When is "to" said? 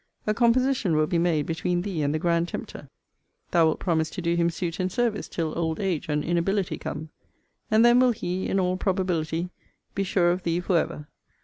4.09-4.19